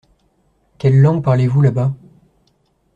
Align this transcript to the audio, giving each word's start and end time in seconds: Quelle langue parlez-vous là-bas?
Quelle 0.79 0.99
langue 0.99 1.21
parlez-vous 1.21 1.61
là-bas? 1.61 1.93